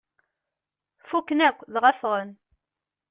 Fukken 1.09 1.39
akk, 1.47 1.57
dɣa 1.73 1.91
ffɣen. 1.99 2.31